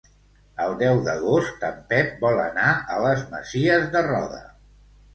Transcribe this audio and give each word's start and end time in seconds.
El 0.63 0.71
deu 0.79 1.01
d'agost 1.07 1.67
en 1.69 1.77
Pep 1.93 2.17
vol 2.25 2.43
anar 2.49 2.75
a 2.97 3.01
les 3.07 3.25
Masies 3.37 3.89
de 3.97 4.07
Roda. 4.13 4.45